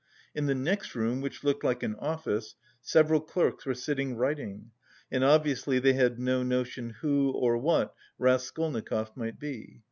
[0.33, 4.71] In the next room which looked like an office, several clerks were sitting writing
[5.11, 9.79] and obviously they had no notion who or what Raskolnikov might be.